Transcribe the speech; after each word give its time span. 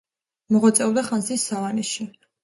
მოღვაწეობდა 0.53 1.03
ხანძთის 1.09 1.43
სავანეში. 1.51 2.07